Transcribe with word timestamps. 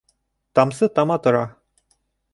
Тамсы 0.55 0.89
тама 0.95 1.17
тора 1.27 1.45